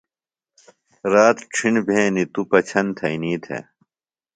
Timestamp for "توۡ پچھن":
2.33-2.85